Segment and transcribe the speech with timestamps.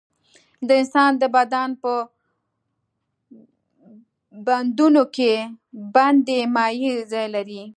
[0.67, 1.93] د انسان د بدن په
[4.45, 5.33] بندونو کې
[5.95, 7.63] بندي مایع ځای لري.